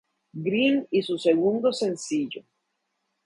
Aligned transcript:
Green 0.33 0.87
y 0.89 1.03
su 1.03 1.19
segundo 1.19 1.71
sencillo. 1.71 2.41